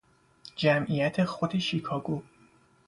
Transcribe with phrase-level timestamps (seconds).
[0.55, 2.23] جمعیت خود شیکاگو